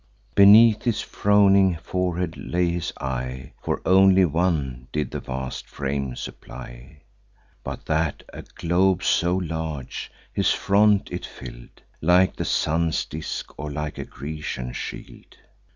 Beneath 0.33 0.81
his 0.81 1.01
frowning 1.01 1.75
forehead 1.75 2.35
lay 2.35 2.71
his 2.71 2.91
eye; 2.99 3.53
For 3.61 3.83
only 3.85 4.25
one 4.25 4.87
did 4.91 5.11
the 5.11 5.19
vast 5.19 5.67
frame 5.69 6.15
supply; 6.15 7.03
But 7.63 7.85
that 7.85 8.23
a 8.33 8.41
globe 8.41 9.03
so 9.03 9.35
large, 9.37 10.11
his 10.33 10.49
front 10.49 11.11
it 11.11 11.23
fill'd, 11.27 11.83
Like 12.01 12.35
the 12.35 12.45
sun's 12.45 13.05
disk 13.05 13.53
or 13.59 13.69
like 13.69 13.99
a 13.99 14.03
Grecian 14.05 14.73
shield. 14.73 15.37